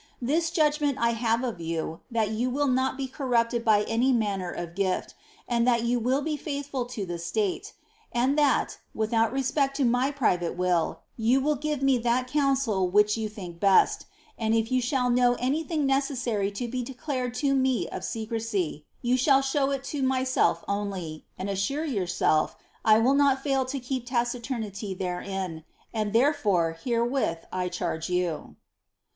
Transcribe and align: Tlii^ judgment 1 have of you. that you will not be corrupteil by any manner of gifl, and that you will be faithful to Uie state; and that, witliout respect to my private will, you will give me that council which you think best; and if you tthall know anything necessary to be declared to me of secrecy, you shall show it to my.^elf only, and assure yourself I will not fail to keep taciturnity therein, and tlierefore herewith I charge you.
Tlii^ 0.19 0.51
judgment 0.51 0.97
1 0.97 1.13
have 1.13 1.43
of 1.43 1.61
you. 1.61 1.99
that 2.09 2.31
you 2.31 2.49
will 2.49 2.65
not 2.65 2.97
be 2.97 3.07
corrupteil 3.07 3.63
by 3.63 3.83
any 3.83 4.11
manner 4.11 4.49
of 4.49 4.73
gifl, 4.73 5.13
and 5.47 5.67
that 5.67 5.83
you 5.83 5.99
will 5.99 6.23
be 6.23 6.35
faithful 6.35 6.87
to 6.87 7.05
Uie 7.05 7.19
state; 7.19 7.73
and 8.11 8.35
that, 8.35 8.79
witliout 8.97 9.31
respect 9.31 9.77
to 9.77 9.85
my 9.85 10.09
private 10.09 10.57
will, 10.57 11.01
you 11.17 11.39
will 11.39 11.53
give 11.53 11.83
me 11.83 11.99
that 11.99 12.25
council 12.27 12.89
which 12.89 13.15
you 13.15 13.29
think 13.29 13.59
best; 13.59 14.07
and 14.39 14.55
if 14.55 14.71
you 14.71 14.81
tthall 14.81 15.13
know 15.13 15.35
anything 15.35 15.85
necessary 15.85 16.49
to 16.49 16.67
be 16.67 16.81
declared 16.81 17.35
to 17.35 17.53
me 17.53 17.87
of 17.89 18.03
secrecy, 18.03 18.87
you 19.03 19.15
shall 19.15 19.43
show 19.43 19.69
it 19.69 19.83
to 19.83 20.01
my.^elf 20.01 20.63
only, 20.67 21.27
and 21.37 21.47
assure 21.47 21.85
yourself 21.85 22.55
I 22.83 22.97
will 22.97 23.13
not 23.13 23.43
fail 23.43 23.65
to 23.65 23.79
keep 23.79 24.07
taciturnity 24.07 24.95
therein, 24.95 25.63
and 25.93 26.11
tlierefore 26.11 26.75
herewith 26.79 27.45
I 27.53 27.69
charge 27.69 28.09
you. 28.09 28.55